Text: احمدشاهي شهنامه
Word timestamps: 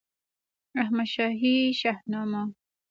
احمدشاهي 0.81 1.55
شهنامه 1.81 2.41